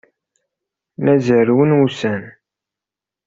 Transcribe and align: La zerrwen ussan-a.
La 1.03 1.15
zerrwen 1.25 1.71
ussan-a. 1.85 2.31